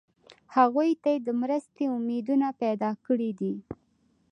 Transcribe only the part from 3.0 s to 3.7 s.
کړي دي.